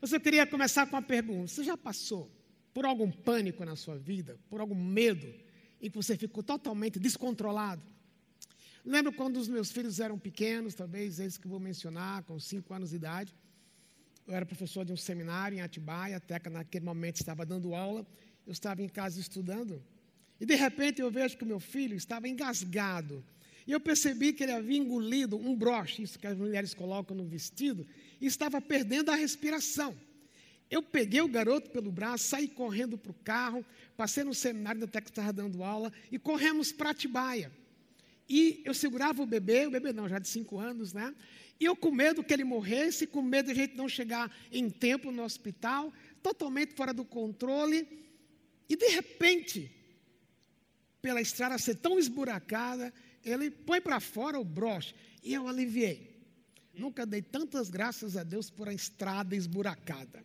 [0.00, 2.30] Mas eu queria começar com uma pergunta: você já passou
[2.72, 5.26] por algum pânico na sua vida, por algum medo,
[5.80, 7.82] em que você ficou totalmente descontrolado?
[8.84, 12.90] Lembro quando os meus filhos eram pequenos, talvez esses que vou mencionar, com cinco anos
[12.90, 13.34] de idade.
[14.26, 18.06] Eu era professor de um seminário em Atibaia, até que naquele momento estava dando aula.
[18.46, 19.82] Eu estava em casa estudando.
[20.40, 23.24] E de repente eu vejo que o meu filho estava engasgado.
[23.66, 27.24] E eu percebi que ele havia engolido um broche, isso que as mulheres colocam no
[27.24, 27.84] vestido,
[28.24, 29.94] estava perdendo a respiração.
[30.70, 33.64] Eu peguei o garoto pelo braço, saí correndo para o carro,
[33.96, 37.52] passei no seminário até que estava dando aula e corremos para Atibaia.
[38.28, 41.14] E eu segurava o bebê, o bebê não, já de cinco anos, né?
[41.60, 44.68] E eu com medo que ele morresse, com medo de a gente não chegar em
[44.68, 47.86] tempo no hospital, totalmente fora do controle.
[48.68, 49.70] E de repente,
[51.00, 52.92] pela estrada ser tão esburacada,
[53.24, 54.94] ele põe para fora o broche.
[55.22, 56.15] E eu aliviei.
[56.76, 60.22] Nunca dei tantas graças a Deus por a estrada esburacada.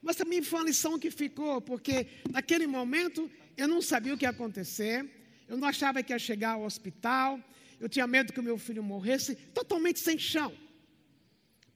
[0.00, 4.24] Mas também foi uma lição que ficou, porque naquele momento eu não sabia o que
[4.24, 5.08] ia acontecer.
[5.48, 7.38] Eu não achava que ia chegar ao hospital.
[7.78, 10.54] Eu tinha medo que o meu filho morresse totalmente sem chão.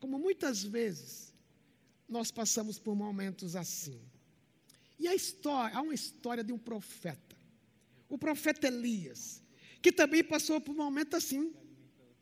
[0.01, 1.35] Como muitas vezes
[2.09, 4.01] nós passamos por momentos assim.
[4.99, 7.37] E a história, há uma história de um profeta.
[8.09, 9.43] O profeta Elias,
[9.83, 11.53] que também passou por um momento assim.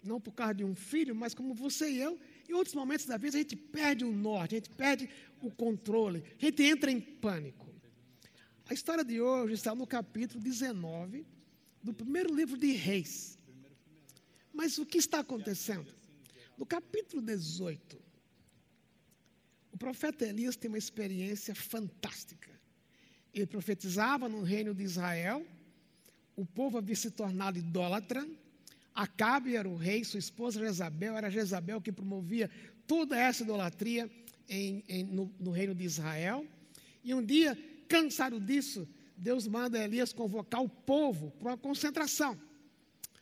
[0.07, 2.19] Não por causa de um filho, mas como você e eu,
[2.49, 5.09] em outros momentos da vida a gente perde o norte, a gente perde
[5.43, 7.67] o controle, a gente entra em pânico.
[8.69, 11.27] A história de hoje está no capítulo 19
[11.83, 13.39] do primeiro livro de Reis.
[14.53, 15.93] Mas o que está acontecendo?
[16.57, 17.98] No capítulo 18,
[19.70, 22.51] o profeta Elias tem uma experiência fantástica.
[23.35, 25.47] Ele profetizava no reino de Israel,
[26.35, 28.27] o povo havia se tornado idólatra,
[28.97, 32.50] Acabe era o rei, sua esposa Jezabel, era Jezabel que promovia
[32.86, 34.11] toda essa idolatria
[34.48, 36.47] em, em, no, no reino de Israel.
[37.05, 42.40] E um dia, cansado disso, Deus manda Elias convocar o povo para uma concentração.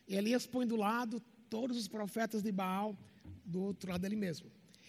[0.06, 1.20] E Elias põe do lado
[1.50, 2.96] todos os profetas de Baal,
[3.44, 4.46] do outro lado dele mesmo.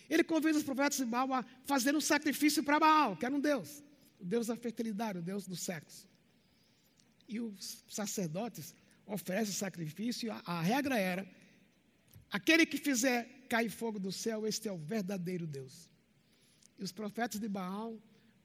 [0.08, 3.40] Ele convida os profetas de Baal a fazer um sacrifício para Baal, que era um
[3.40, 3.84] Deus,
[4.20, 6.08] o Deus da fertilidade, o Deus do sexo.
[7.28, 8.76] E os sacerdotes
[9.06, 11.28] oferecem o sacrifício, a, a regra era:
[12.30, 15.90] aquele que fizer cair fogo do céu, este é o verdadeiro Deus.
[16.78, 17.98] E os profetas de Baal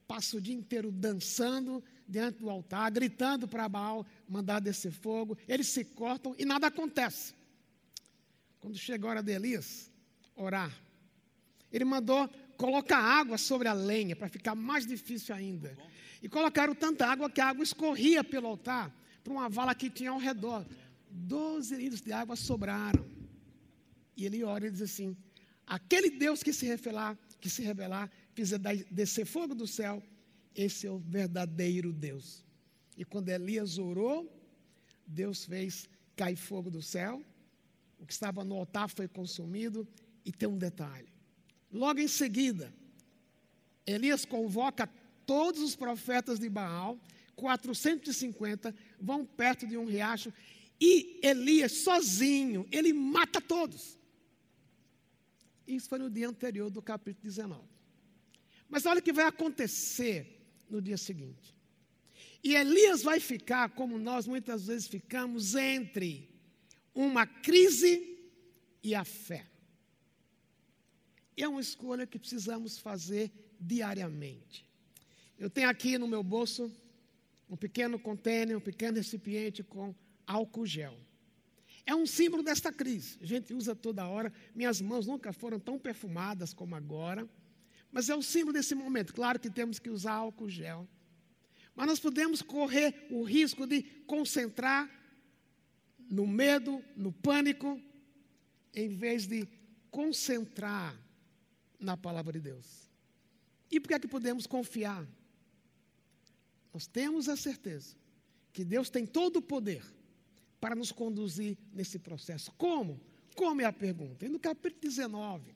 [0.07, 5.37] passam o dia inteiro dançando, diante do altar, gritando para Baal mandar descer fogo.
[5.47, 7.33] Eles se cortam e nada acontece.
[8.59, 9.89] Quando chega a hora de Elias
[10.35, 10.71] orar,
[11.71, 15.75] ele mandou colocar água sobre a lenha para ficar mais difícil ainda.
[16.21, 18.93] E colocaram tanta água que a água escorria pelo altar
[19.23, 20.65] para uma vala que tinha ao redor.
[21.09, 23.05] Doze litros de água sobraram.
[24.15, 25.15] E ele ora e diz assim:
[25.65, 30.01] aquele Deus que se revelar, que se revelar, fizer descer fogo do céu,
[30.55, 32.43] esse é o verdadeiro Deus.
[32.97, 34.31] E quando Elias orou,
[35.07, 37.23] Deus fez cair fogo do céu,
[37.99, 39.87] o que estava no altar foi consumido,
[40.25, 41.07] e tem um detalhe.
[41.71, 42.73] Logo em seguida,
[43.85, 44.87] Elias convoca
[45.25, 46.99] todos os profetas de Baal,
[47.41, 50.31] 450, vão perto de um riacho,
[50.79, 53.97] e Elias, sozinho, ele mata todos.
[55.65, 57.61] Isso foi no dia anterior do capítulo 19.
[58.69, 61.55] Mas olha o que vai acontecer no dia seguinte.
[62.43, 66.29] E Elias vai ficar, como nós muitas vezes ficamos, entre
[66.93, 68.19] uma crise
[68.83, 69.47] e a fé.
[71.35, 74.65] E é uma escolha que precisamos fazer diariamente.
[75.39, 76.71] Eu tenho aqui no meu bolso
[77.51, 79.93] um pequeno contêiner, um pequeno recipiente com
[80.25, 80.97] álcool gel.
[81.85, 83.17] É um símbolo desta crise.
[83.21, 84.31] A gente usa toda hora.
[84.55, 87.29] Minhas mãos nunca foram tão perfumadas como agora.
[87.91, 89.13] Mas é o símbolo desse momento.
[89.13, 90.87] Claro que temos que usar álcool gel.
[91.75, 94.89] Mas nós podemos correr o risco de concentrar
[96.09, 97.81] no medo, no pânico,
[98.73, 99.45] em vez de
[99.89, 100.97] concentrar
[101.77, 102.89] na palavra de Deus.
[103.69, 105.05] E por que é que podemos confiar?
[106.73, 107.95] Nós temos a certeza
[108.53, 109.83] que Deus tem todo o poder
[110.59, 112.51] para nos conduzir nesse processo.
[112.57, 112.99] Como?
[113.35, 114.25] Como é a pergunta?
[114.25, 115.55] E no capítulo 19,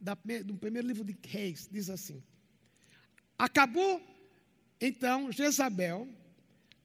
[0.00, 2.22] da, do primeiro livro de Reis, diz assim:
[3.38, 4.02] Acabou
[4.80, 6.08] então Jezabel,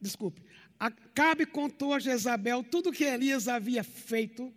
[0.02, 0.42] desculpe,
[0.80, 4.54] Acabe contou a Jezabel tudo o que Elias havia feito,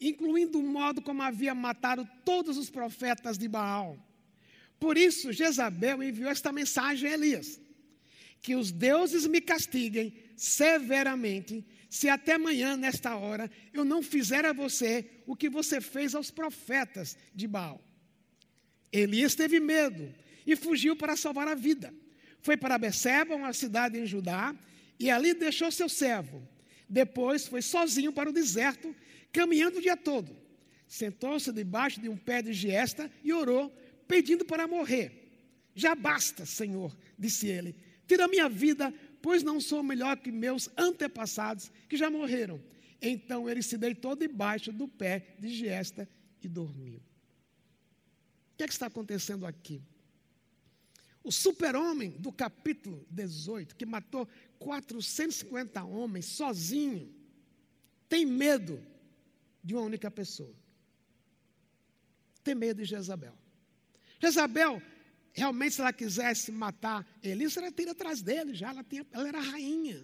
[0.00, 3.98] incluindo o modo como havia matado todos os profetas de Baal.
[4.78, 7.60] Por isso, Jezabel enviou esta mensagem a Elias:
[8.42, 14.52] Que os deuses me castiguem severamente, se até amanhã, nesta hora, eu não fizer a
[14.52, 17.82] você o que você fez aos profetas de Baal.
[18.92, 20.12] Elias teve medo
[20.46, 21.92] e fugiu para salvar a vida.
[22.40, 24.54] Foi para Beceba, uma cidade em Judá,
[24.98, 26.46] e ali deixou seu servo.
[26.88, 28.94] Depois foi sozinho para o deserto,
[29.32, 30.36] caminhando o dia todo.
[30.86, 33.76] Sentou-se debaixo de um pé de giesta e orou,
[34.06, 35.26] pedindo para morrer.
[35.74, 37.76] Já basta, Senhor, disse ele.
[38.06, 42.62] Tira minha vida, pois não sou melhor que meus antepassados que já morreram.
[43.00, 46.08] Então ele se deitou debaixo do pé de giesta
[46.42, 46.98] e dormiu.
[46.98, 49.82] O que, é que está acontecendo aqui?
[51.22, 57.12] O super-homem do capítulo 18, que matou 450 homens sozinho,
[58.08, 58.80] tem medo
[59.62, 60.54] de uma única pessoa.
[62.44, 63.36] Tem medo de Jezabel.
[64.20, 64.82] Jezabel,
[65.32, 69.40] realmente, se ela quisesse matar Elias, ela teria atrás dele já, ela, tinha, ela era
[69.40, 70.02] rainha.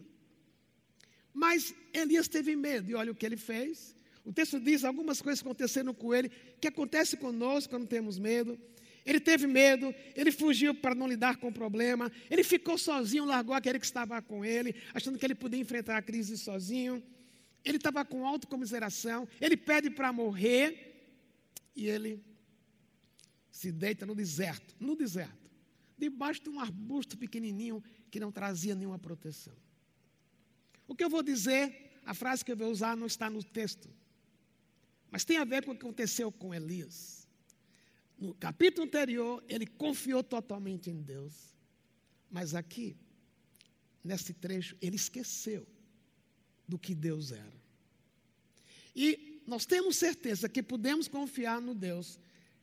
[1.33, 3.97] Mas Elias teve medo, e olha o que ele fez.
[4.25, 6.31] O texto diz algumas coisas aconteceram com ele,
[6.61, 8.59] que acontece conosco quando temos medo.
[9.05, 13.55] Ele teve medo, ele fugiu para não lidar com o problema, ele ficou sozinho, largou
[13.55, 17.03] aquele que estava com ele, achando que ele podia enfrentar a crise sozinho.
[17.65, 20.93] Ele estava com autocomiseração, ele pede para morrer
[21.75, 22.23] e ele
[23.53, 25.51] se deita no deserto, no deserto,
[25.99, 29.55] debaixo de um arbusto pequenininho que não trazia nenhuma proteção.
[30.89, 33.89] O que eu vou dizer, a frase que eu vou usar não está no texto,
[35.11, 37.29] mas tem a ver com o que aconteceu com Elias.
[38.19, 41.55] No capítulo anterior, ele confiou totalmente em Deus.
[42.31, 42.97] Mas aqui,
[44.03, 45.67] nesse trecho, ele esqueceu
[46.67, 47.63] do que Deus era.
[48.97, 52.19] E nós temos certeza que podemos confiar no Deus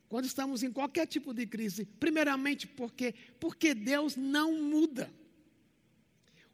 [0.10, 1.86] quando estamos em qualquer tipo de crise.
[1.86, 5.10] Primeiramente, porque porque Deus não muda.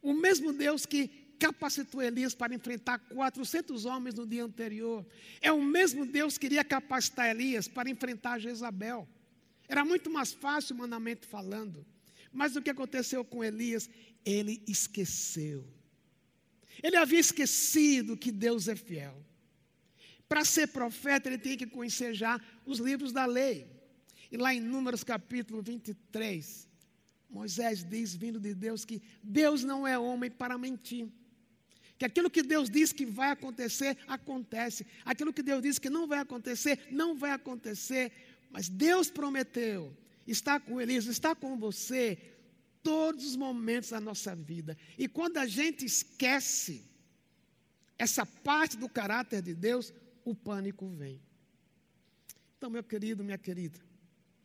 [0.02, 1.07] O mesmo Deus que
[1.40, 5.06] capacitou Elias para enfrentar 400 homens no dia anterior.
[5.42, 9.07] É o mesmo Deus que iria capacitar Elias para enfrentar Jezabel.
[9.68, 11.86] Era muito mais fácil humanamente falando.
[12.31, 13.90] Mas o que aconteceu com Elias?
[14.24, 15.66] Ele esqueceu.
[16.84, 19.25] Ele havia esquecido que Deus é fiel.
[20.27, 23.68] Para ser profeta, ele tinha que conhecer já os livros da lei.
[24.31, 26.68] E lá em Números capítulo 23,
[27.30, 31.07] Moisés diz, vindo de Deus, que Deus não é homem para mentir.
[31.98, 34.86] Que aquilo que Deus diz que vai acontecer, acontece.
[35.06, 38.12] Aquilo que Deus diz que não vai acontecer, não vai acontecer.
[38.50, 39.95] Mas Deus prometeu,
[40.25, 42.18] está com Elias, está com você,
[42.83, 44.77] todos os momentos da nossa vida.
[44.98, 46.83] E quando a gente esquece
[47.98, 49.94] essa parte do caráter de Deus,
[50.25, 51.22] o pânico vem.
[52.57, 53.80] Então, meu querido, minha querida,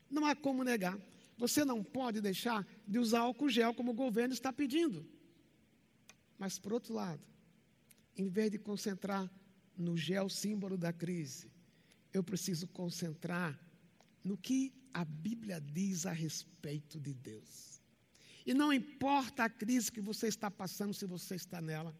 [0.08, 0.98] não há como negar.
[1.38, 5.04] Você não pode deixar de usar álcool gel como o governo está pedindo.
[6.38, 7.22] Mas, por outro lado,
[8.16, 9.30] em vez de concentrar
[9.76, 11.50] no gel símbolo da crise,
[12.12, 13.58] eu preciso concentrar
[14.22, 17.80] no que a Bíblia diz a respeito de Deus.
[18.44, 21.96] E não importa a crise que você está passando, se você está nela.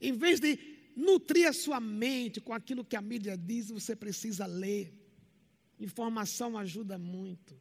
[0.00, 0.56] Em vez de
[0.96, 4.92] nutrir a sua mente com aquilo que a Bíblia diz, você precisa ler.
[5.78, 7.58] Informação ajuda muito.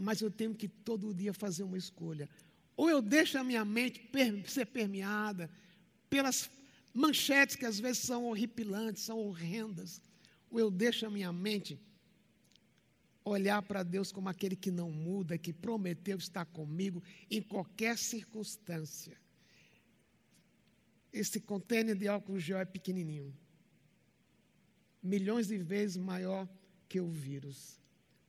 [0.00, 2.28] Mas eu tenho que todo dia fazer uma escolha.
[2.76, 4.10] Ou eu deixo a minha mente
[4.46, 5.50] ser permeada
[6.08, 6.50] pelas
[6.92, 10.00] manchetes que às vezes são horripilantes, são horrendas,
[10.50, 11.80] ou eu deixo a minha mente
[13.24, 19.21] olhar para Deus como aquele que não muda, que prometeu estar comigo em qualquer circunstância.
[21.12, 23.36] Esse contêiner de álcool gel é pequenininho,
[25.02, 26.48] milhões de vezes maior
[26.88, 27.78] que o vírus,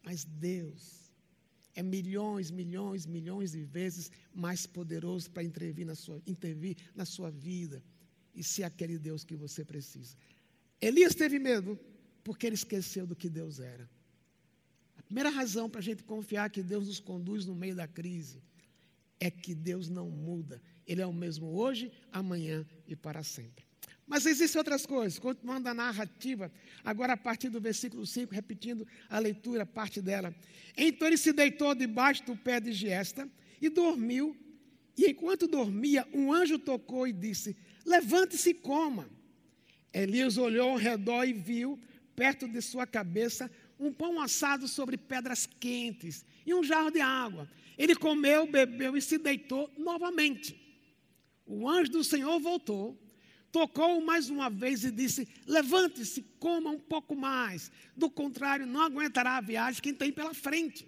[0.03, 1.03] mas Deus
[1.75, 7.31] é milhões, milhões, milhões de vezes mais poderoso para intervir na sua, intervir na sua
[7.31, 7.83] vida
[8.35, 10.15] e ser aquele Deus que você precisa.
[10.79, 11.79] Elias teve medo
[12.23, 13.89] porque ele esqueceu do que Deus era.
[14.97, 18.41] A primeira razão para a gente confiar que Deus nos conduz no meio da crise
[19.19, 20.61] é que Deus não muda.
[20.85, 23.65] Ele é o mesmo hoje, amanhã e para sempre.
[24.05, 26.51] Mas existem outras coisas, continuando a narrativa,
[26.83, 30.35] agora a partir do versículo 5, repetindo a leitura, parte dela.
[30.75, 33.29] Então ele se deitou debaixo do pé de Giesta
[33.61, 34.35] e dormiu.
[34.97, 39.09] E enquanto dormia, um anjo tocou e disse: Levante-se e coma.
[39.93, 41.79] Elias olhou ao redor e viu,
[42.15, 43.49] perto de sua cabeça,
[43.79, 47.49] um pão assado sobre pedras quentes e um jarro de água.
[47.77, 50.62] Ele comeu, bebeu e se deitou novamente.
[51.45, 52.97] O anjo do Senhor voltou,
[53.51, 57.71] tocou mais uma vez e disse: Levante-se, coma um pouco mais.
[57.95, 60.87] Do contrário, não aguentará a viagem que tem pela frente.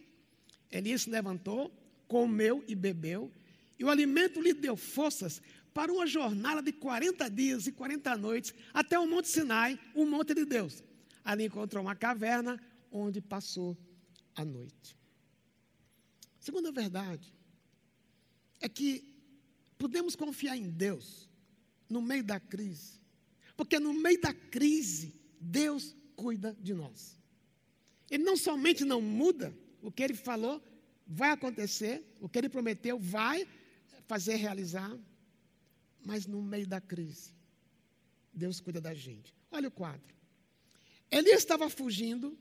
[0.71, 1.71] Elias se levantou,
[2.07, 3.31] comeu e bebeu,
[3.77, 5.41] e o alimento lhe deu forças
[5.73, 10.33] para uma jornada de 40 dias e 40 noites até o Monte Sinai, o monte
[10.33, 10.81] de Deus.
[11.23, 12.57] Ali encontrou uma caverna
[12.89, 13.77] onde passou
[14.35, 14.95] à noite.
[16.39, 17.33] Segunda verdade
[18.61, 19.14] é que
[19.77, 21.29] podemos confiar em Deus
[21.89, 22.99] no meio da crise,
[23.55, 27.17] porque no meio da crise, Deus cuida de nós.
[28.09, 30.63] Ele não somente não muda o que ele falou,
[31.05, 33.47] vai acontecer, o que ele prometeu vai
[34.07, 34.97] fazer realizar,
[36.05, 37.33] mas no meio da crise,
[38.33, 39.33] Deus cuida da gente.
[39.51, 40.15] Olha o quadro.
[41.09, 42.37] Elias estava fugindo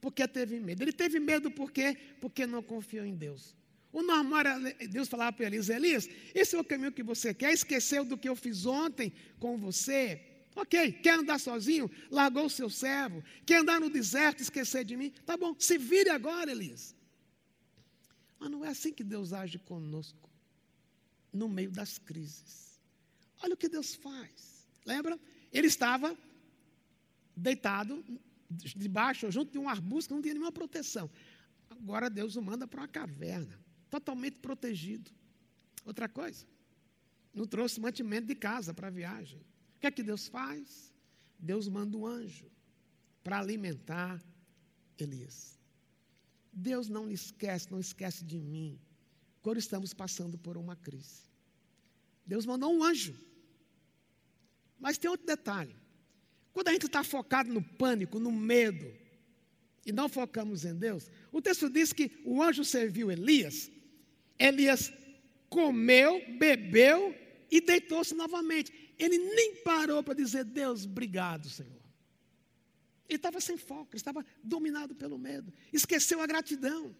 [0.00, 0.82] porque teve medo.
[0.82, 1.96] Ele teve medo por quê?
[2.20, 3.56] Porque não confiou em Deus.
[3.94, 4.58] O normal era
[4.88, 8.28] Deus falar para Elias: Elias, esse é o caminho que você quer, esqueceu do que
[8.28, 10.20] eu fiz ontem com você.
[10.56, 11.88] Ok, quer andar sozinho?
[12.10, 13.22] Largou o seu servo.
[13.46, 15.10] Quer andar no deserto, esquecer de mim?
[15.24, 16.94] Tá bom, se vire agora, Elias.
[18.36, 20.28] Mas não é assim que Deus age conosco,
[21.32, 22.80] no meio das crises.
[23.44, 24.66] Olha o que Deus faz.
[24.84, 25.18] Lembra?
[25.52, 26.18] Ele estava
[27.36, 28.04] deitado
[28.50, 31.08] debaixo, junto de um arbusto não tinha nenhuma proteção.
[31.70, 33.63] Agora Deus o manda para uma caverna,
[33.94, 35.08] totalmente protegido.
[35.84, 36.44] Outra coisa,
[37.32, 39.38] não trouxe mantimento de casa para a viagem.
[39.76, 40.92] O que é que Deus faz?
[41.38, 42.50] Deus manda um anjo
[43.22, 44.20] para alimentar
[44.98, 45.60] Elias.
[46.52, 48.80] Deus não lhe esquece, não esquece de mim,
[49.42, 51.22] quando estamos passando por uma crise.
[52.26, 53.14] Deus mandou um anjo.
[54.76, 55.76] Mas tem outro detalhe.
[56.52, 58.92] Quando a gente está focado no pânico, no medo,
[59.86, 63.70] e não focamos em Deus, o texto diz que o anjo serviu Elias,
[64.38, 64.92] Elias
[65.48, 67.14] comeu, bebeu
[67.50, 68.72] e deitou-se novamente.
[68.98, 71.82] Ele nem parou para dizer, Deus, obrigado, Senhor.
[73.08, 76.94] Ele estava sem foco, estava dominado pelo medo, esqueceu a gratidão.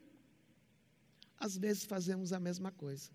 [1.38, 3.10] Às vezes fazemos a mesma coisa.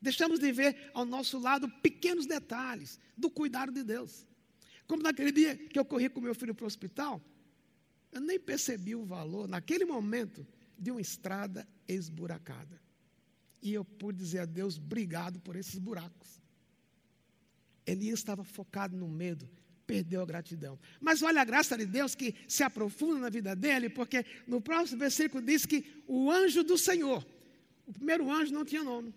[0.00, 4.26] Deixamos de ver ao nosso lado pequenos detalhes do cuidado de Deus.
[4.86, 7.22] Como naquele dia que eu corri com meu filho para o hospital,
[8.10, 12.80] eu nem percebi o valor, naquele momento, de uma estrada esburacada.
[13.62, 16.42] E eu pude dizer a Deus, obrigado por esses buracos.
[17.86, 19.48] Elias estava focado no medo,
[19.86, 20.78] perdeu a gratidão.
[21.00, 24.98] Mas olha a graça de Deus que se aprofunda na vida dele, porque no próximo
[24.98, 27.24] versículo diz que o anjo do Senhor,
[27.86, 29.14] o primeiro anjo não tinha nome,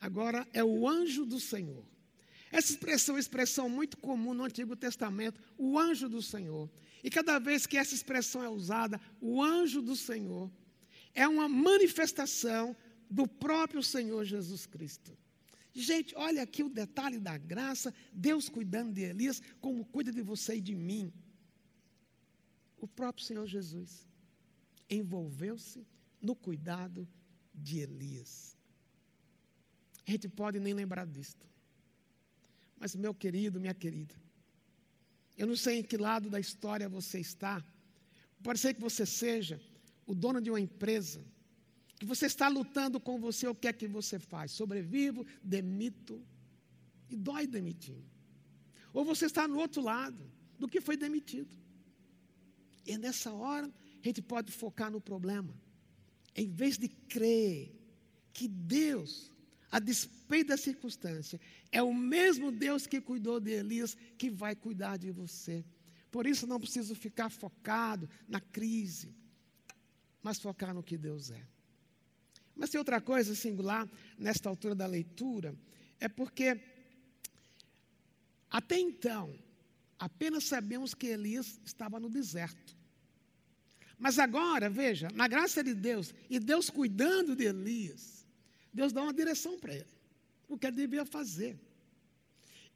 [0.00, 1.84] agora é o anjo do Senhor.
[2.50, 6.68] Essa expressão é uma expressão muito comum no Antigo Testamento, o anjo do Senhor.
[7.02, 10.50] E cada vez que essa expressão é usada, o anjo do Senhor,
[11.14, 12.76] é uma manifestação
[13.10, 15.16] do próprio Senhor Jesus Cristo.
[15.72, 20.56] Gente, olha aqui o detalhe da graça, Deus cuidando de Elias, como cuida de você
[20.56, 21.12] e de mim.
[22.78, 24.06] O próprio Senhor Jesus
[24.88, 25.86] envolveu-se
[26.20, 27.08] no cuidado
[27.54, 28.56] de Elias.
[30.06, 31.46] A gente pode nem lembrar disto.
[32.78, 34.14] Mas, meu querido, minha querida,
[35.36, 37.64] eu não sei em que lado da história você está.
[38.42, 39.60] Pode ser que você seja
[40.06, 41.24] o dono de uma empresa,
[42.00, 44.52] que você está lutando com você, o que é que você faz?
[44.52, 46.24] Sobrevivo, demito,
[47.10, 48.02] e dói demitir.
[48.90, 50.24] Ou você está no outro lado
[50.58, 51.54] do que foi demitido.
[52.86, 53.70] E nessa hora,
[54.02, 55.54] a gente pode focar no problema.
[56.34, 57.70] Em vez de crer
[58.32, 59.30] que Deus
[59.70, 61.38] a despeito da circunstância,
[61.70, 65.64] é o mesmo Deus que cuidou de Elias que vai cuidar de você.
[66.10, 69.14] Por isso não preciso ficar focado na crise,
[70.22, 71.46] mas focar no que Deus é.
[72.54, 73.88] Mas tem outra coisa singular
[74.18, 75.54] nesta altura da leitura,
[75.98, 76.60] é porque
[78.50, 79.32] até então
[79.98, 82.76] apenas sabemos que Elias estava no deserto.
[83.98, 88.26] Mas agora, veja, na graça de Deus e Deus cuidando de Elias,
[88.72, 89.94] Deus dá uma direção para ele,
[90.48, 91.58] o que ele devia fazer.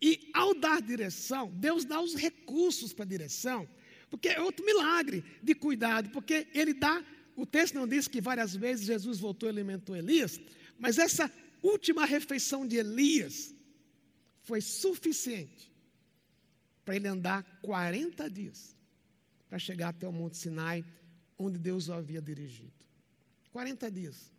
[0.03, 3.67] E ao dar direção, Deus dá os recursos para a direção,
[4.11, 7.03] porque é outro milagre de cuidado, porque ele dá,
[7.37, 10.41] o texto não diz que várias vezes Jesus voltou e alimentou Elias,
[10.79, 11.31] mas essa
[11.63, 13.55] última refeição de Elias
[14.43, 15.73] foi suficiente
[16.85, 18.77] para ele andar 40 dias
[19.49, 20.85] para chegar até o Monte Sinai,
[21.39, 22.73] onde Deus o havia dirigido.
[23.53, 24.33] 40 dias.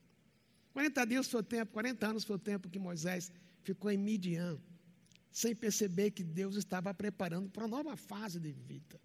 [0.73, 3.31] 40 dias foi o tempo, 40 anos foi o tempo que Moisés
[3.63, 4.59] ficou em Midian,
[5.31, 8.99] sem perceber que Deus estava preparando para uma nova fase de vida.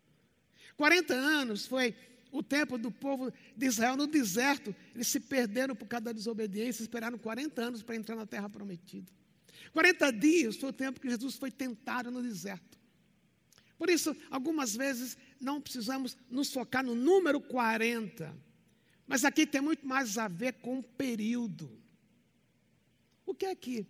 [0.76, 1.94] 40 anos foi
[2.30, 4.74] o tempo do povo de Israel no deserto.
[4.94, 9.10] Eles se perderam por causa da desobediência, esperaram 40 anos para entrar na terra prometida.
[9.72, 12.78] 40 dias foi o tempo que Jesus foi tentado no deserto.
[13.78, 18.50] Por isso, algumas vezes não precisamos nos focar no número 40
[19.10, 21.68] mas aqui tem muito mais a ver com o período.
[23.26, 23.84] O que é que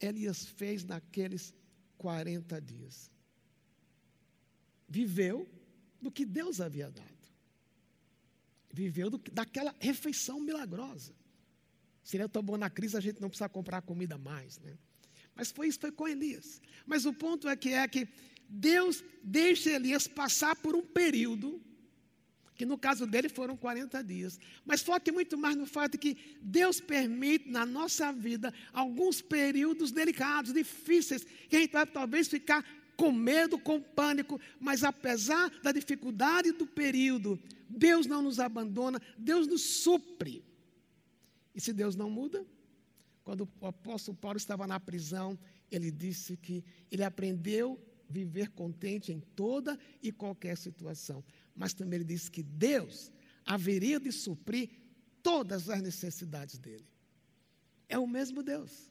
[0.00, 1.54] Elias fez naqueles
[1.96, 3.08] 40 dias?
[4.88, 5.48] Viveu
[6.02, 7.17] do que Deus havia dado.
[8.78, 11.12] Viveu do, daquela refeição milagrosa.
[12.04, 14.78] Seria tão bom na crise a gente não precisar comprar comida mais, né?
[15.34, 16.60] Mas foi isso, foi com Elias.
[16.86, 18.08] Mas o ponto é que é que
[18.48, 21.60] Deus deixa Elias passar por um período,
[22.54, 24.38] que no caso dele foram 40 dias.
[24.64, 29.92] Mas foque muito mais no fato de que Deus permite na nossa vida alguns períodos
[29.92, 32.64] delicados, difíceis, que a gente vai talvez ficar
[32.98, 37.40] com medo, com pânico, mas apesar da dificuldade do período,
[37.70, 40.44] Deus não nos abandona, Deus nos supre.
[41.54, 42.44] E se Deus não muda?
[43.22, 45.38] Quando o apóstolo Paulo estava na prisão,
[45.70, 51.24] ele disse que ele aprendeu a viver contente em toda e qualquer situação.
[51.54, 53.12] Mas também ele disse que Deus
[53.46, 54.70] haveria de suprir
[55.22, 56.86] todas as necessidades dele.
[57.88, 58.90] É o mesmo Deus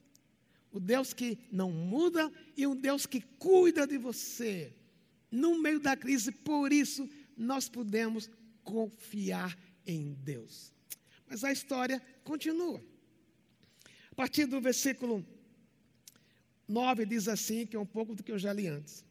[0.71, 4.75] o Deus que não muda e um Deus que cuida de você
[5.31, 6.31] no meio da crise.
[6.31, 8.29] Por isso, nós podemos
[8.63, 10.73] confiar em Deus.
[11.27, 12.83] Mas a história continua.
[14.11, 15.25] A partir do versículo
[16.67, 19.05] 9 diz assim, que é um pouco do que eu já li antes.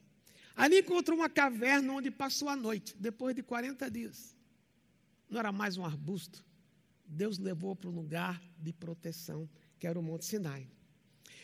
[0.55, 4.35] Ali encontrou uma caverna onde passou a noite, depois de 40 dias.
[5.29, 6.45] Não era mais um arbusto.
[7.05, 9.49] Deus levou para um lugar de proteção,
[9.79, 10.69] que era o Monte Sinai.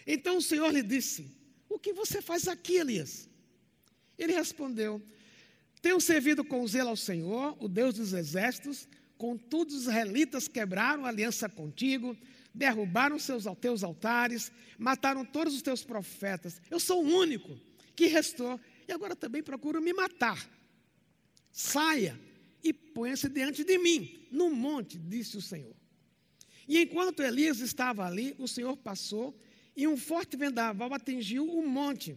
[0.06, 1.26] Então o Senhor lhe disse:
[1.68, 3.28] O que você faz aqui, Elias?
[4.18, 5.00] Ele respondeu:
[5.80, 11.48] Tenho servido com zelo ao Senhor, o Deus dos exércitos, contudo os israelitas quebraram aliança
[11.48, 12.16] contigo,
[12.54, 16.60] derrubaram seus teus altares, mataram todos os teus profetas.
[16.70, 17.58] Eu sou o único
[17.94, 20.48] que restou e agora também procuro me matar.
[21.50, 22.18] Saia
[22.62, 25.74] e ponha-se diante de mim, no monte, disse o Senhor.
[26.66, 29.38] E enquanto Elias estava ali, o Senhor passou
[29.76, 32.16] e um forte vendaval atingiu o monte.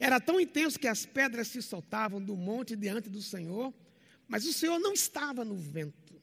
[0.00, 3.72] Era tão intenso que as pedras se soltavam do monte diante do Senhor,
[4.26, 6.20] mas o Senhor não estava no vento.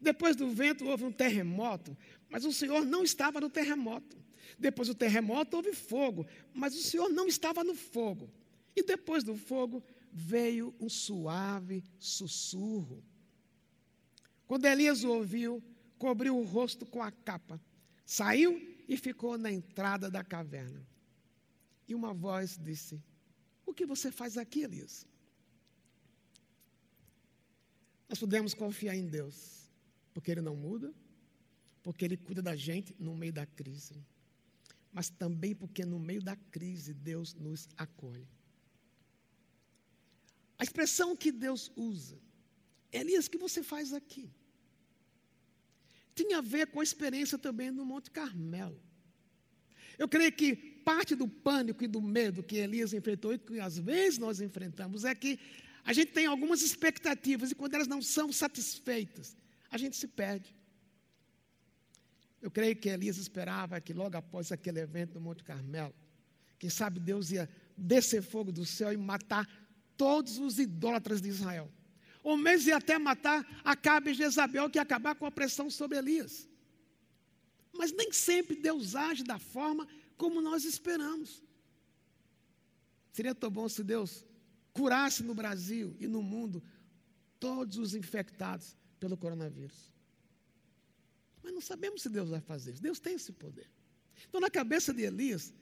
[0.00, 1.96] Depois do vento houve um terremoto,
[2.28, 4.16] mas o Senhor não estava no terremoto.
[4.58, 8.30] Depois do terremoto houve fogo, mas o Senhor não estava no fogo.
[8.74, 9.82] E depois do fogo
[10.12, 13.02] veio um suave sussurro.
[14.46, 15.62] Quando Elias o ouviu,
[15.98, 17.60] cobriu o rosto com a capa,
[18.04, 18.60] saiu
[18.90, 20.84] e ficou na entrada da caverna.
[21.86, 23.00] E uma voz disse:
[23.64, 25.06] O que você faz aqui, Elias?
[28.08, 29.70] Nós podemos confiar em Deus,
[30.12, 30.92] porque Ele não muda,
[31.84, 34.04] porque Ele cuida da gente no meio da crise,
[34.92, 38.28] mas também porque no meio da crise Deus nos acolhe.
[40.58, 42.18] A expressão que Deus usa,
[42.90, 44.28] Elias, o que você faz aqui?
[46.14, 48.80] Tinha a ver com a experiência também no Monte Carmelo.
[49.98, 53.78] Eu creio que parte do pânico e do medo que Elias enfrentou e que às
[53.78, 55.38] vezes nós enfrentamos é que
[55.84, 59.36] a gente tem algumas expectativas e quando elas não são satisfeitas,
[59.70, 60.54] a gente se perde.
[62.40, 65.94] Eu creio que Elias esperava que logo após aquele evento no Monte Carmelo,
[66.58, 69.46] quem sabe Deus ia descer fogo do céu e matar
[69.96, 71.70] todos os idólatras de Israel.
[72.22, 75.98] Ou mesmo ia até matar Acabe e Jezabel, que ia acabar com a pressão sobre
[75.98, 76.48] Elias.
[77.72, 81.42] Mas nem sempre Deus age da forma como nós esperamos.
[83.12, 84.24] Seria tão bom se Deus
[84.72, 86.62] curasse no Brasil e no mundo
[87.38, 89.90] todos os infectados pelo coronavírus.
[91.42, 92.82] Mas não sabemos se Deus vai fazer isso.
[92.82, 93.70] Deus tem esse poder.
[94.28, 95.52] Então, na cabeça de Elias,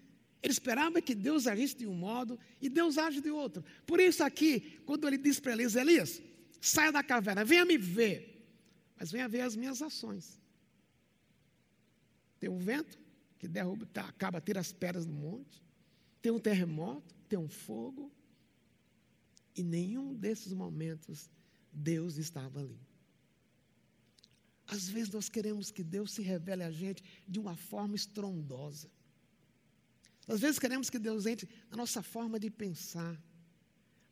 [0.42, 3.64] ele esperava que Deus agisse de um modo e Deus age de outro.
[3.86, 6.22] Por isso, aqui, quando ele diz para Elias: Elias,
[6.60, 8.36] Saia da caverna, venha me ver.
[8.96, 10.40] Mas venha ver as minhas ações.
[12.40, 12.98] Tem um vento
[13.38, 15.62] que derruba, tá, acaba, tira as pedras do monte.
[16.20, 18.12] Tem um terremoto, tem um fogo.
[19.54, 21.30] E nenhum desses momentos
[21.72, 22.80] Deus estava ali.
[24.66, 28.90] Às vezes nós queremos que Deus se revele a gente de uma forma estrondosa.
[30.26, 33.18] Às vezes queremos que Deus entre na nossa forma de pensar.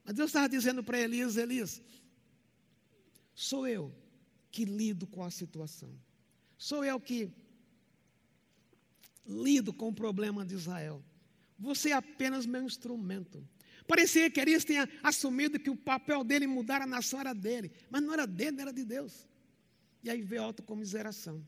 [0.02, 1.82] Mas Deus estava dizendo para Elias, Elias,
[3.36, 3.94] Sou eu
[4.50, 5.94] que lido com a situação.
[6.56, 7.30] Sou eu que
[9.26, 11.04] lido com o problema de Israel.
[11.58, 13.46] Você é apenas meu instrumento.
[13.86, 18.02] Parecia que Elias tinha assumido que o papel dele mudar a nação era dele, mas
[18.02, 19.28] não era dele, era de Deus.
[20.02, 21.46] E aí veio a autocomiseração.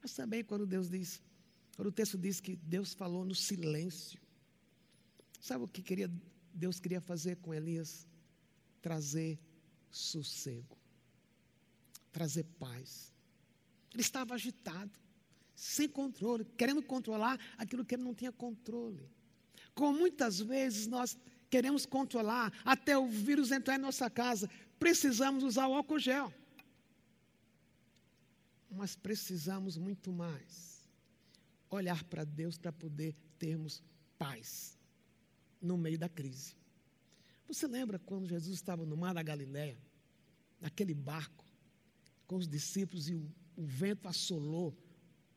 [0.00, 1.20] Mas também quando Deus diz,
[1.74, 4.20] quando o texto diz que Deus falou no silêncio.
[5.40, 6.08] Sabe o que queria,
[6.54, 8.06] Deus queria fazer com Elias?
[8.80, 9.38] Trazer
[9.90, 10.76] sossego,
[12.12, 13.12] trazer paz.
[13.92, 14.98] Ele estava agitado,
[15.54, 19.10] sem controle, querendo controlar aquilo que ele não tinha controle.
[19.74, 24.48] Como muitas vezes nós queremos controlar até o vírus entrar em nossa casa,
[24.78, 26.32] precisamos usar o álcool gel.
[28.70, 30.88] mas precisamos muito mais
[31.68, 33.82] olhar para Deus para poder termos
[34.16, 34.78] paz
[35.60, 36.54] no meio da crise.
[37.52, 39.78] Você lembra quando Jesus estava no mar da Galileia,
[40.60, 41.44] naquele barco,
[42.26, 44.76] com os discípulos e o, o vento assolou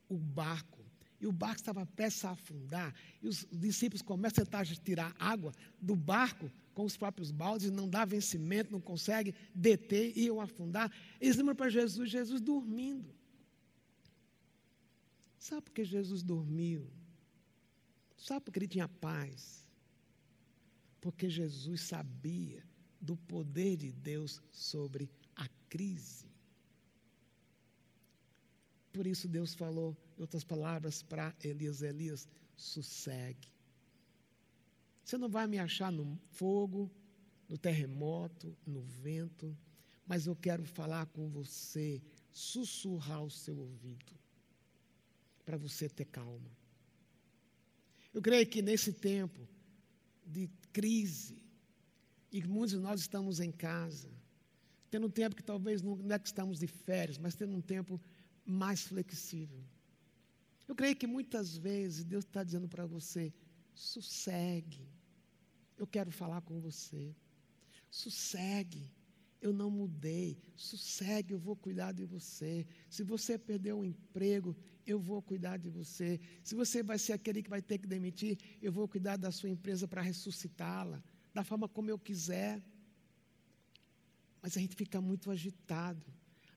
[0.08, 0.84] o barco
[1.24, 5.54] e o barco estava prestes a afundar, e os discípulos começam a tentar tirar água
[5.80, 10.92] do barco com os próprios baldes, não dá vencimento, não consegue deter, iam afundar.
[11.22, 13.16] Eles lembram para Jesus, Jesus dormindo.
[15.40, 16.92] Sabe por que Jesus dormiu?
[18.18, 19.63] Sabe por que ele tinha paz?
[21.04, 22.64] Porque Jesus sabia
[23.02, 26.32] do poder de Deus sobre a crise.
[28.94, 33.50] Por isso Deus falou, em outras palavras, para Elias: Elias, sossegue.
[35.04, 36.90] Você não vai me achar no fogo,
[37.50, 39.58] no terremoto, no vento,
[40.08, 44.14] mas eu quero falar com você, sussurrar o seu ouvido,
[45.44, 46.50] para você ter calma.
[48.14, 49.46] Eu creio que nesse tempo
[50.26, 51.42] de crise,
[52.32, 54.10] e muitos de nós estamos em casa,
[54.90, 58.02] tendo um tempo que talvez não é que estamos de férias, mas tendo um tempo
[58.44, 59.64] mais flexível.
[60.68, 63.32] Eu creio que muitas vezes Deus está dizendo para você:
[63.74, 64.88] sossegue,
[65.78, 67.16] eu quero falar com você.
[67.90, 68.92] Sossegue,
[69.42, 70.42] eu não mudei.
[70.56, 72.66] Sossegue, eu vou cuidar de você.
[72.90, 76.20] Se você perdeu um emprego, eu vou cuidar de você.
[76.44, 79.50] Se você vai ser aquele que vai ter que demitir, eu vou cuidar da sua
[79.50, 81.02] empresa para ressuscitá-la,
[81.34, 82.62] da forma como eu quiser.
[84.42, 86.06] Mas a gente fica muito agitado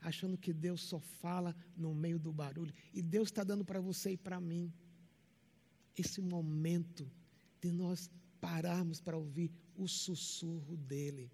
[0.00, 2.72] achando que Deus só fala no meio do barulho.
[2.92, 4.72] E Deus está dando para você e para mim
[5.96, 7.10] esse momento
[7.60, 8.10] de nós
[8.40, 11.30] pararmos para ouvir o sussurro dele,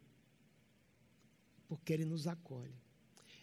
[1.68, 2.82] porque ele nos acolhe.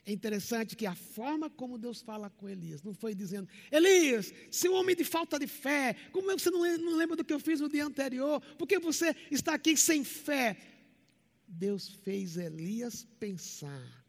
[0.09, 4.73] É interessante que a forma como Deus fala com Elias, não foi dizendo, Elias, seu
[4.73, 7.85] homem de falta de fé, como você não lembra do que eu fiz no dia
[7.85, 8.41] anterior?
[8.57, 10.57] Porque você está aqui sem fé?
[11.47, 14.03] Deus fez Elias pensar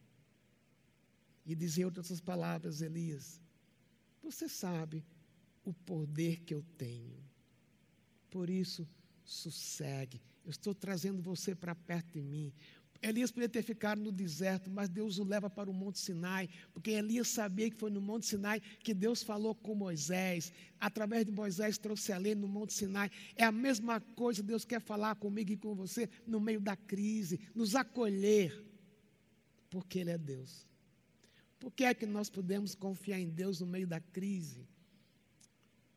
[1.44, 3.38] e dizer outras palavras, Elias,
[4.22, 5.04] você sabe
[5.62, 7.22] o poder que eu tenho.
[8.30, 8.88] Por isso,
[9.22, 10.18] sossegue.
[10.46, 12.54] Eu estou trazendo você para perto de mim.
[13.02, 16.90] Elias poderia ter ficado no deserto, mas Deus o leva para o Monte Sinai, porque
[16.90, 20.52] Elias sabia que foi no Monte Sinai que Deus falou com Moisés.
[20.78, 23.10] Através de Moisés trouxe a lei no Monte Sinai.
[23.34, 27.40] É a mesma coisa, Deus quer falar comigo e com você no meio da crise,
[27.54, 28.64] nos acolher,
[29.70, 30.66] porque Ele é Deus.
[31.58, 34.68] Por que é que nós podemos confiar em Deus no meio da crise?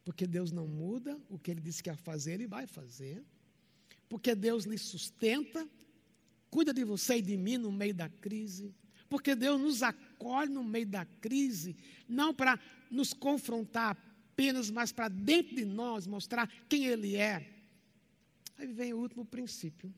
[0.06, 3.24] Porque Deus não muda, o que Ele disse que ia fazer, Ele vai fazer.
[4.08, 5.68] Porque Deus lhe sustenta,
[6.54, 8.76] cuida de você e de mim no meio da crise.
[9.10, 11.76] Porque Deus nos acolhe no meio da crise,
[12.08, 12.60] não para
[12.92, 13.98] nos confrontar
[14.32, 17.50] apenas, mas para dentro de nós mostrar quem Ele é.
[18.56, 19.92] Aí vem o último princípio,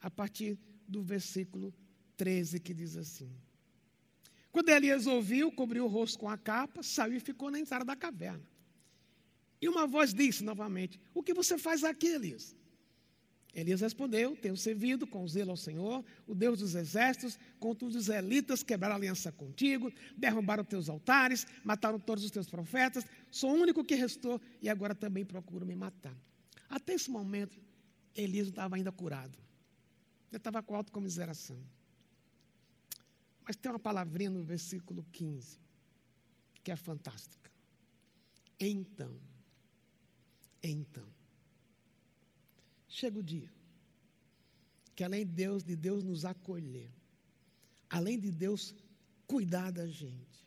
[0.00, 1.74] a partir do versículo
[2.16, 3.28] 13, que diz assim:
[4.52, 7.96] quando Elias ouviu, cobriu o rosto com a capa, saiu e ficou na entrada da
[7.96, 8.46] caverna.
[9.60, 12.54] E uma voz disse novamente: O que você faz aqui, Elias?
[13.54, 18.62] Elias respondeu: Tenho servido com zelo ao Senhor, o Deus dos exércitos, contra os israelitas,
[18.62, 23.04] quebraram aliança contigo, derrubaram teus altares, mataram todos os teus profetas.
[23.30, 26.16] Sou o único que restou e agora também procuro me matar.
[26.68, 27.58] Até esse momento,
[28.14, 29.38] Elias não estava ainda curado.
[30.30, 31.58] Ele estava com autocomiseração.
[33.46, 35.58] Mas tem uma palavrinha no versículo 15
[36.62, 37.50] que é fantástica.
[38.60, 39.18] Então,
[40.62, 41.06] então,
[43.00, 43.50] chega o dia
[44.98, 46.90] que além de Deus, de Deus nos acolher,
[47.88, 48.74] além de Deus
[49.28, 50.44] cuidar da gente,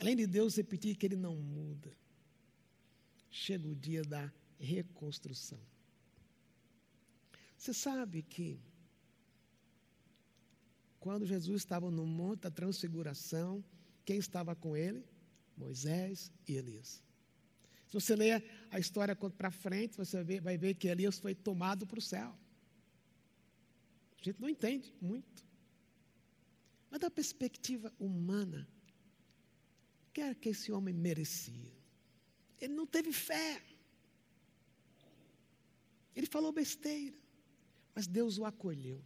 [0.00, 1.92] além de Deus repetir que Ele não muda,
[3.30, 5.60] chega o dia da reconstrução.
[7.58, 8.58] Você sabe que
[10.98, 13.62] quando Jesus estava no monte da transfiguração,
[14.06, 15.04] quem estava com ele?
[15.54, 17.02] Moisés e Elias.
[17.94, 22.00] Se você ler a história para frente, você vai ver que Elias foi tomado para
[22.00, 22.36] o céu.
[24.20, 25.46] A gente não entende muito.
[26.90, 28.68] Mas da perspectiva humana,
[30.08, 31.72] o que era que esse homem merecia?
[32.60, 33.62] Ele não teve fé.
[36.16, 37.16] Ele falou besteira.
[37.94, 39.00] Mas Deus o acolheu.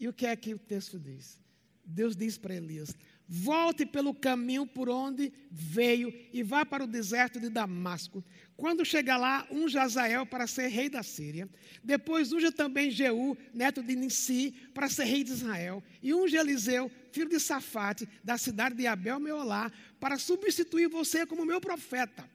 [0.00, 1.38] E o que é que o texto diz?
[1.84, 2.96] Deus diz para Elias:
[3.28, 8.24] Volte pelo caminho por onde veio e vá para o deserto de Damasco.
[8.56, 11.48] Quando chegar lá, unja Azael para ser rei da Síria.
[11.82, 15.82] Depois unja também Jeú, neto de Nissi, para ser rei de Israel.
[16.00, 21.44] E unja Eliseu, filho de Safate, da cidade de Abel Meolá, para substituir você como
[21.44, 22.28] meu profeta.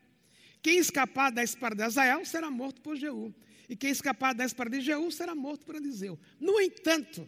[0.62, 3.34] Quem escapar da espada de Azael será morto por Jeú.
[3.70, 6.20] E quem escapar da espada de Jeú será morto por Eliseu.
[6.40, 7.26] No entanto,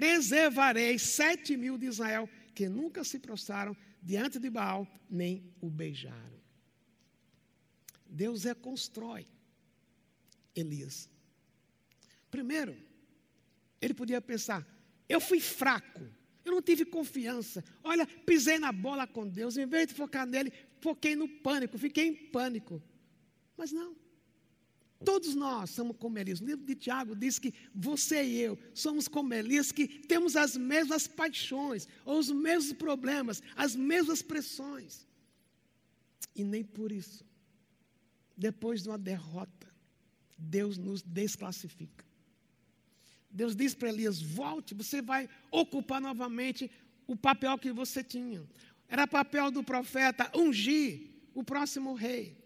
[0.00, 6.40] preservarei sete mil de Israel que nunca se prostraram diante de Baal, nem o beijaram.
[8.06, 9.26] Deus reconstrói
[10.56, 11.06] Elias.
[12.30, 12.74] Primeiro,
[13.78, 14.66] ele podia pensar:
[15.06, 16.08] eu fui fraco,
[16.46, 17.62] eu não tive confiança.
[17.84, 22.06] Olha, pisei na bola com Deus, em vez de focar nele, foquei no pânico, fiquei
[22.06, 22.82] em pânico.
[23.54, 23.94] Mas não.
[25.04, 26.40] Todos nós somos como Elias.
[26.40, 30.56] O livro de Tiago diz que você e eu somos como Elias, que temos as
[30.56, 35.06] mesmas paixões, ou os mesmos problemas, as mesmas pressões.
[36.36, 37.24] E nem por isso,
[38.36, 39.66] depois de uma derrota,
[40.36, 42.04] Deus nos desclassifica.
[43.30, 46.70] Deus diz para Elias: volte, você vai ocupar novamente
[47.06, 48.42] o papel que você tinha.
[48.86, 52.36] Era papel do profeta ungir o próximo rei.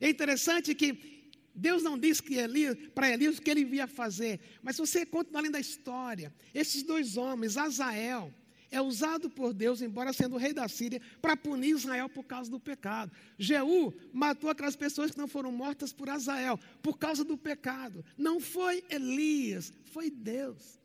[0.00, 1.11] É interessante que
[1.54, 5.04] Deus não diz que Elias, para Elias o que ele via fazer, mas se você
[5.04, 8.32] continuar lendo a história, esses dois homens, Azael,
[8.70, 12.58] é usado por Deus, embora sendo rei da Síria, para punir Israel por causa do
[12.58, 13.12] pecado.
[13.38, 18.02] Jeú matou aquelas pessoas que não foram mortas por Azael, por causa do pecado.
[18.16, 20.80] Não foi Elias, foi Deus.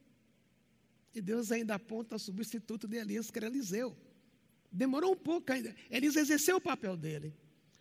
[1.16, 3.96] E Deus ainda aponta o substituto de Elias, que era Eliseu.
[4.70, 5.74] Demorou um pouco ainda.
[5.90, 7.34] Elias exerceu o papel dele.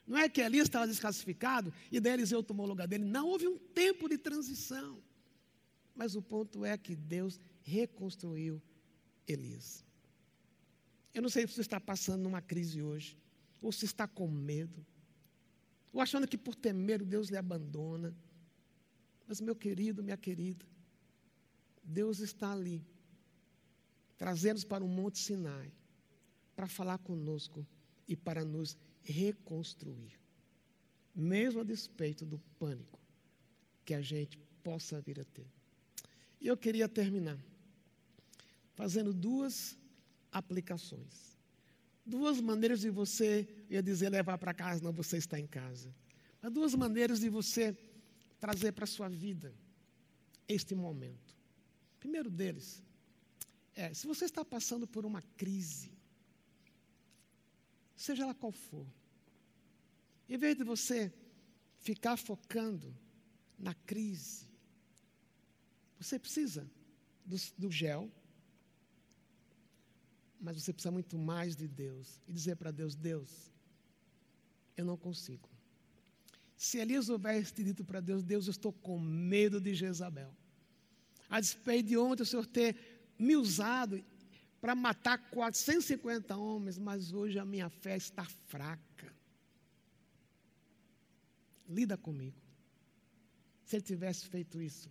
[0.06, 3.04] Não é que Elias estava desclassificado e daí Eliseu tomou o lugar dele.
[3.04, 5.02] Não, houve um tempo de transição.
[5.94, 8.62] Mas o ponto é que Deus reconstruiu
[9.26, 9.84] Elias.
[11.12, 13.18] Eu não sei se você está passando numa crise hoje,
[13.60, 14.84] ou se está com medo,
[15.92, 18.14] ou achando que por ter medo Deus lhe abandona.
[19.26, 20.64] Mas, meu querido, minha querida,
[21.82, 22.86] Deus está ali,
[24.18, 25.72] trazendo-nos para o Monte Sinai,
[26.54, 27.66] para falar conosco
[28.06, 28.76] e para nos
[29.12, 30.12] reconstruir,
[31.14, 33.00] mesmo a despeito do pânico
[33.84, 35.46] que a gente possa vir a ter.
[36.40, 37.38] E eu queria terminar
[38.74, 39.78] fazendo duas
[40.30, 41.36] aplicações.
[42.04, 45.94] Duas maneiras de você, eu ia dizer levar para casa, não você está em casa.
[46.42, 47.76] Mas duas maneiras de você
[48.38, 49.54] trazer para a sua vida
[50.48, 51.34] este momento.
[51.98, 52.84] primeiro deles
[53.76, 55.92] é, se você está passando por uma crise,
[57.96, 58.86] seja ela qual for.
[60.28, 61.12] Em vez de você
[61.78, 62.94] ficar focando
[63.58, 64.46] na crise,
[65.98, 66.70] você precisa
[67.24, 68.10] do, do gel,
[70.40, 72.20] mas você precisa muito mais de Deus.
[72.28, 73.52] E dizer para Deus: Deus,
[74.76, 75.48] eu não consigo.
[76.56, 80.34] Se Elias houvesse dito para Deus: Deus, eu estou com medo de Jezabel.
[81.28, 82.76] A despeito de ontem o Senhor ter
[83.18, 84.02] me usado
[84.60, 89.14] para matar 450 homens, mas hoje a minha fé está fraca.
[91.68, 92.36] Lida comigo.
[93.64, 94.88] Se ele tivesse feito isso,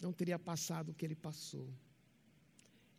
[0.00, 1.68] não teria passado o que ele passou.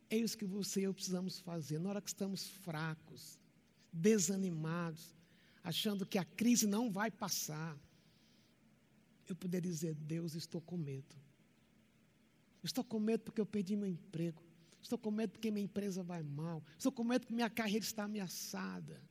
[0.09, 1.79] É isso que você e eu precisamos fazer.
[1.79, 3.39] Na hora que estamos fracos,
[3.91, 5.15] desanimados,
[5.63, 7.77] achando que a crise não vai passar,
[9.27, 11.15] eu poderia dizer: Deus, estou com medo.
[12.63, 14.44] Estou com medo porque eu perdi meu emprego.
[14.85, 16.63] Estou com medo porque minha empresa vai mal.
[16.77, 19.01] Estou com medo porque minha carreira está ameaçada.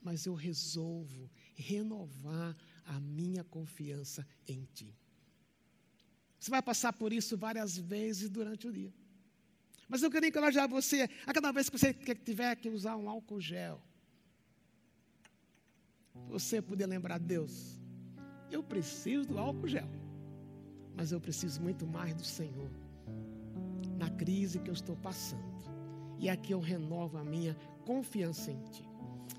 [0.00, 4.96] Mas eu resolvo renovar a minha confiança em Ti.
[6.40, 8.90] Você vai passar por isso várias vezes durante o dia.
[9.86, 13.42] Mas eu queria encorajar você, a cada vez que você tiver que usar um álcool
[13.42, 13.82] gel,
[16.30, 17.78] você poder lembrar, Deus,
[18.50, 19.88] eu preciso do álcool gel,
[20.96, 22.87] mas eu preciso muito mais do Senhor
[23.98, 25.58] na crise que eu estou passando.
[26.18, 28.88] E aqui eu renovo a minha confiança em Ti.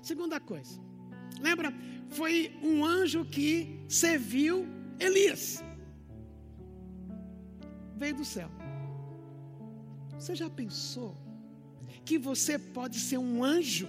[0.02, 0.78] Segunda coisa,
[1.40, 1.72] lembra?
[2.08, 4.66] Foi um anjo que serviu
[4.98, 5.64] Elias.
[7.96, 8.50] Veio do céu.
[10.18, 11.16] Você já pensou
[12.04, 13.88] que você pode ser um anjo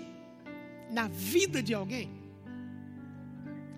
[0.89, 2.09] na vida de alguém?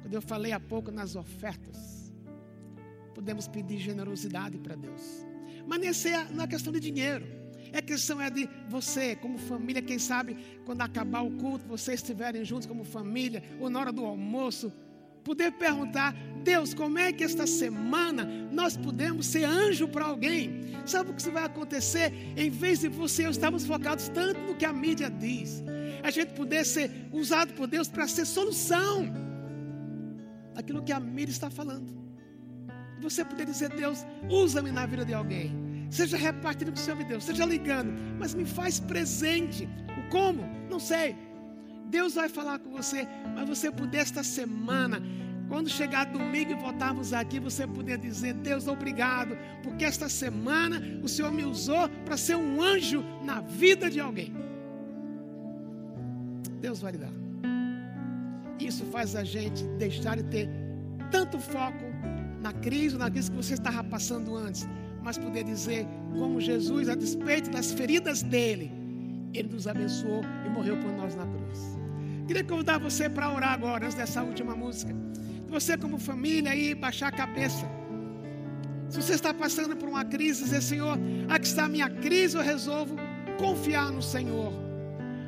[0.01, 2.13] Quando eu falei há pouco nas ofertas,
[3.15, 5.32] podemos pedir generosidade para Deus.
[5.67, 7.25] Mas nesse é na questão de dinheiro.
[7.71, 12.45] É questão é de você, como família, quem sabe, quando acabar o culto, vocês estiverem
[12.45, 14.71] juntos como família, ou na hora do almoço,
[15.23, 20.73] poder perguntar: Deus, como é que esta semana nós podemos ser anjo para alguém?
[20.85, 22.13] Sabe o que vai acontecer?
[22.37, 25.63] Em vez de você e eu estarmos focados tanto no que a mídia diz,
[26.03, 29.11] a gente poder ser usado por Deus para ser solução
[30.53, 32.02] daquilo que a mídia está falando.
[33.03, 35.51] Você poder dizer, Deus, usa-me na vida de alguém.
[35.89, 39.69] Seja repartindo com o Senhor Deus, seja ligando, mas me faz presente.
[39.99, 40.43] O como?
[40.69, 41.15] Não sei.
[41.85, 44.99] Deus vai falar com você, mas você puder esta semana
[45.47, 51.07] quando chegar domingo e voltarmos aqui, você poder dizer: Deus, obrigado, porque esta semana o
[51.07, 54.33] Senhor me usou para ser um anjo na vida de alguém.
[56.59, 57.13] Deus vai lhe dar.
[58.59, 60.49] Isso faz a gente deixar de ter
[61.11, 61.92] tanto foco
[62.43, 64.67] na crise, na crise que você estava passando antes,
[65.01, 65.87] mas poder dizer,
[66.19, 68.69] como Jesus, a despeito das feridas dele,
[69.33, 71.77] ele nos abençoou e morreu por nós na cruz.
[72.27, 74.93] Queria convidar você para orar agora, antes dessa última música.
[75.47, 77.65] Você, como família, aí baixar a cabeça.
[78.89, 80.97] Se você está passando por uma crise, dizer: Senhor,
[81.29, 82.95] aqui está a minha crise, eu resolvo
[83.37, 84.53] confiar no Senhor.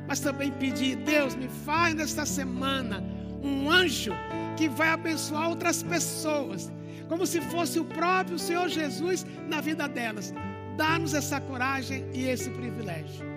[0.06, 3.02] Mas também pedir: Deus, me faz nesta semana
[3.42, 4.12] um anjo
[4.56, 6.72] que vai abençoar outras pessoas,
[7.08, 10.32] como se fosse o próprio Senhor Jesus na vida delas.
[10.76, 13.36] Dá-nos essa coragem e esse privilégio.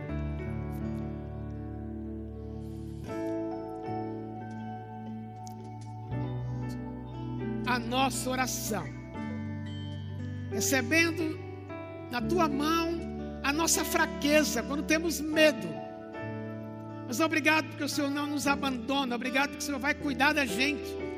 [7.69, 8.83] a nossa oração,
[10.51, 11.39] recebendo
[12.09, 12.99] na tua mão
[13.43, 15.67] a nossa fraqueza, quando temos medo.
[17.07, 20.47] Mas obrigado porque o Senhor não nos abandona, obrigado porque o Senhor vai cuidar da
[20.47, 21.08] gente.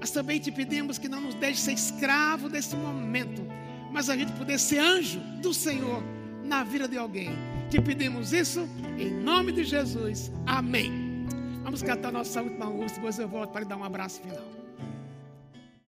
[0.00, 3.46] Mas também te pedimos que não nos deixe ser escravo desse momento,
[3.92, 6.02] mas a gente poder ser anjo do Senhor
[6.42, 7.30] na vida de alguém.
[7.68, 8.66] Te pedimos isso
[8.98, 10.32] em nome de Jesus.
[10.46, 11.26] Amém.
[11.62, 14.59] Vamos cantar nossa última música, depois eu volto para lhe dar um abraço final.